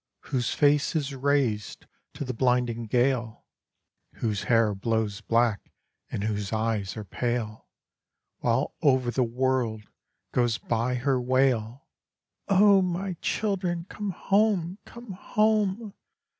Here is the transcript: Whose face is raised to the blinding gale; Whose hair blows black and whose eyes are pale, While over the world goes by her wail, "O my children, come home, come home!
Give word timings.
Whose 0.33 0.51
face 0.51 0.95
is 0.95 1.13
raised 1.13 1.85
to 2.15 2.25
the 2.25 2.33
blinding 2.33 2.87
gale; 2.87 3.45
Whose 4.13 4.45
hair 4.45 4.73
blows 4.73 5.21
black 5.21 5.71
and 6.09 6.23
whose 6.23 6.51
eyes 6.51 6.97
are 6.97 7.05
pale, 7.05 7.67
While 8.39 8.73
over 8.81 9.11
the 9.11 9.21
world 9.23 9.83
goes 10.31 10.57
by 10.57 10.95
her 10.95 11.21
wail, 11.21 11.85
"O 12.47 12.81
my 12.81 13.13
children, 13.21 13.85
come 13.91 14.09
home, 14.09 14.79
come 14.85 15.11
home! 15.11 15.93